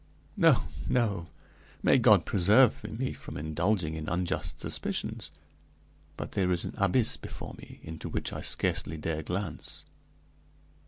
[0.35, 1.27] "No, no;
[1.83, 5.29] may God preserve me from indulging in unjust suspicions!
[6.17, 9.85] but there is an abyss before me, into which I scarcely dare glance."